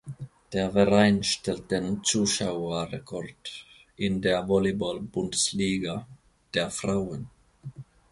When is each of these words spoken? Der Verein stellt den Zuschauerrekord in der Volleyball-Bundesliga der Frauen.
Der 0.51 0.71
Verein 0.71 1.23
stellt 1.23 1.69
den 1.69 2.03
Zuschauerrekord 2.03 3.65
in 3.97 4.19
der 4.19 4.47
Volleyball-Bundesliga 4.47 6.07
der 6.55 6.71
Frauen. 6.71 7.29